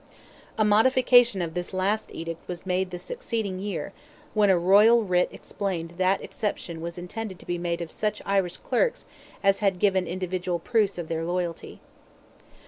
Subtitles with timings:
[0.57, 3.93] A modification of this last edict was made the succeeding year,
[4.33, 8.57] when a royal writ explained that exception was intended to be made of such Irish
[8.57, 9.05] clerks
[9.43, 11.81] as had given individual proofs of their loyalty.